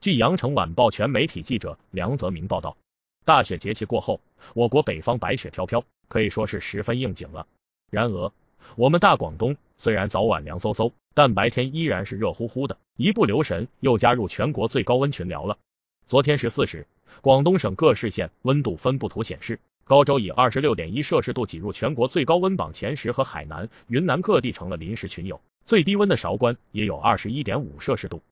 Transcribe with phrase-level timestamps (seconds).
[0.00, 2.78] 据羊城晚报全媒体记者梁泽明报道，
[3.26, 4.18] 大雪节气过后，
[4.54, 7.46] 我国北方白雪飘飘，可以说是十分应景了。
[7.90, 8.32] 然而，
[8.76, 15.58] 我们大广东虽然早晚凉飕飕，但白天依然是热乎乎的，一不留神又加入全国最高温群聊了。
[16.06, 16.86] 昨天十四时，
[17.20, 25.42] 广东省各市县温度分布图显示，高州以二十六点一摄氏度挤入全国最高温榜前十，和海南、云南各地成了临时群友。
[25.66, 28.22] 最低温的韶关也有二十一点五摄氏度。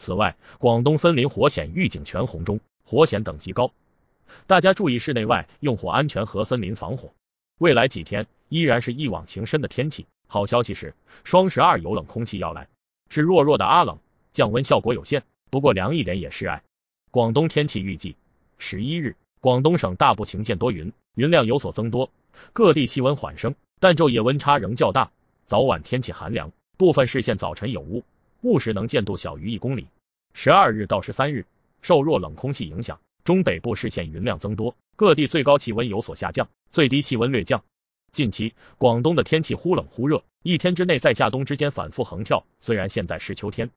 [0.00, 3.70] 此外，广东森林火险预警全红中，火险等级高，
[4.46, 7.10] 大家注意室内外用火安全和森林防火。
[7.58, 10.06] 未来几天依然是一往情深的天气。
[10.26, 12.66] 好消息是，双十二有冷空气要来，
[13.10, 13.98] 是弱弱的阿冷，
[14.32, 16.62] 降温效果有限，不过凉一点也是爱。
[17.10, 18.16] 广东天气预计，
[18.56, 22.10] 十一日，广东省大部晴见多云，云量有所增多，
[22.54, 25.10] 各地气温缓升，但昼夜温差仍较大，
[25.44, 28.02] 早晚天气寒凉，部分市县早晨有雾。
[28.42, 29.86] 雾时能见度小于一公里。
[30.32, 31.46] 十二日到十三日，
[31.82, 37.62] 受弱冷空气影响，中北部市县云量增多，各地最高气温有所下降，最低气温略降。
[38.12, 42.44] 近期广东的天气忽冷忽热，一天之内在夏冬之间反复横跳。
[42.60, 43.70] 虽然现在是秋天，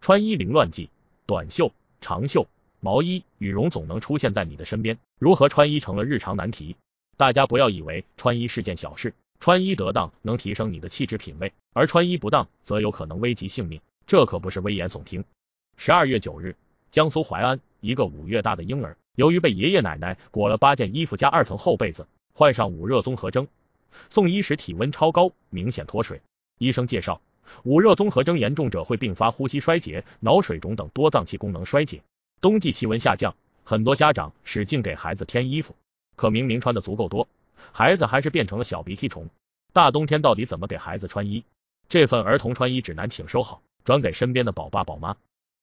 [0.00, 0.90] 穿衣凌乱季，
[1.24, 2.46] 短袖、长袖、
[2.80, 4.98] 毛衣、羽绒总能出现在你的身边。
[5.18, 6.76] 如何穿衣成了日常难题。
[7.16, 13.80] 大家不要以为穿衣是件小事，穿衣得当能提升你的气质品味，而穿衣不当则有可能危及性命。
[14.06, 15.24] 这可不是危言耸听。
[15.80, 16.56] 十二月九日，
[16.90, 23.46] 江苏淮安一个五月大的婴儿，由于被爷爷奶奶裹了八件衣服加二层厚被子，患上捂热综合征。
[24.10, 26.20] 送医时体温超高，明显脱水。
[26.58, 27.20] 医生介绍，
[27.62, 32.02] 捂热综合征严重者会并发呼吸衰竭、脑水肿等多脏器功能衰竭。
[32.40, 35.76] 冬季气温下降，很多家长使劲给孩子添衣服，
[36.16, 37.28] 可明明穿的足够多，
[37.70, 39.30] 孩子还是变成了小鼻涕虫。
[39.72, 41.44] 大冬天到底怎么给孩子穿衣？
[41.88, 43.62] 这份儿童穿衣指南请收好。
[43.84, 45.16] 转给身边的宝爸宝妈。